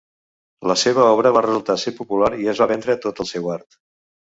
[0.71, 3.81] La seva obra va resultar ser popular i es va vendre tot el seu art.